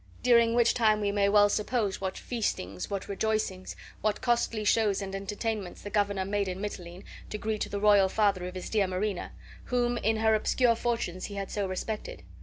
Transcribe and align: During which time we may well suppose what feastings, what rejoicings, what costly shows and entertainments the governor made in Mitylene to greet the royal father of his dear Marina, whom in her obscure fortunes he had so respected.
During 0.23 0.55
which 0.55 0.73
time 0.73 0.99
we 0.99 1.11
may 1.11 1.29
well 1.29 1.47
suppose 1.47 2.01
what 2.01 2.17
feastings, 2.17 2.89
what 2.89 3.07
rejoicings, 3.07 3.75
what 4.01 4.19
costly 4.19 4.63
shows 4.63 4.99
and 4.99 5.13
entertainments 5.13 5.83
the 5.83 5.91
governor 5.91 6.25
made 6.25 6.47
in 6.47 6.59
Mitylene 6.59 7.03
to 7.29 7.37
greet 7.37 7.69
the 7.69 7.79
royal 7.79 8.09
father 8.09 8.47
of 8.47 8.55
his 8.55 8.67
dear 8.67 8.87
Marina, 8.87 9.31
whom 9.65 9.99
in 9.99 10.17
her 10.17 10.33
obscure 10.33 10.73
fortunes 10.73 11.25
he 11.25 11.35
had 11.35 11.51
so 11.51 11.67
respected. 11.67 12.23